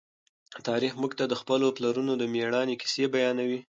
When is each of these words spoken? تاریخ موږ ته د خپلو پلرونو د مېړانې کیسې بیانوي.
تاریخ 0.67 0.93
موږ 1.01 1.11
ته 1.19 1.25
د 1.27 1.33
خپلو 1.41 1.65
پلرونو 1.77 2.13
د 2.17 2.23
مېړانې 2.33 2.75
کیسې 2.81 3.05
بیانوي. 3.13 3.59